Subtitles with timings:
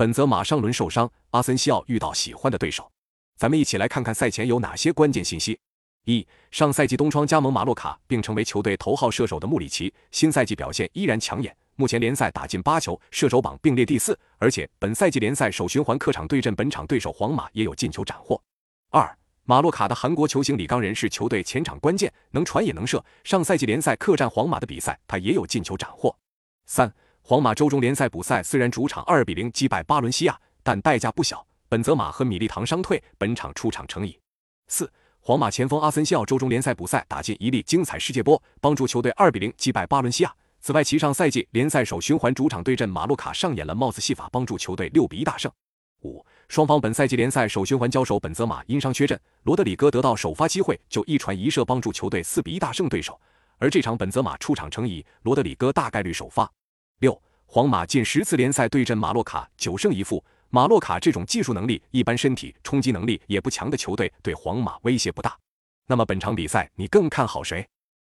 [0.00, 2.90] 本泽马上轮受伤，阿森西奥遇到喜欢的对手。
[3.36, 5.60] 咱们一起来看看赛前有哪些关键信息。
[6.06, 11.54] 一、上赛季东窗加盟马洛卡，并成为球队头号射手的穆里奇，新赛季表现依然抢眼。
[11.76, 18.42] 目前联赛打进八球，射手榜并列第四，而且本赛季联赛首循环客场对阵本场对手皇马也有进球斩获。
[18.88, 23.04] 二、马洛卡的韩国球星李刚仁是球队前场关键，能传也能射。
[23.22, 26.16] 上赛季联赛客战皇马的比赛，他也有进球斩获。
[26.64, 26.90] 三、
[27.30, 31.46] 皇马周中联赛补赛虽然主场二比零击败巴伦西亚，但代价不小。
[31.68, 34.18] 本泽马和米利唐伤退，本场出场成疑。
[34.66, 40.34] 四、皇马前锋阿森西奥周中联赛补赛打进一粒精彩世界波，帮助球队二比零击败巴伦西亚。
[40.60, 45.48] 此外，其上赛季联赛首循环主场对阵马洛卡上演了帽子戏法，帮助球队六比一大胜。
[46.02, 53.16] 五、双方本赛季联赛首循环交手，本泽马因伤缺阵，罗德里戈得到首发机会就一传一射，帮助球队四比一大胜对手。
[53.58, 56.50] 而这场本泽马出场成疑，罗德里戈大概率首发。
[56.98, 57.18] 六、
[57.52, 60.24] 皇马近十次联赛对阵马洛卡九胜一负。
[60.50, 65.36] 马洛卡这种技术能力一般、身体冲击能力也不强的球队，对皇马威胁不大。
[65.88, 67.66] 那么本场比赛你更看好谁？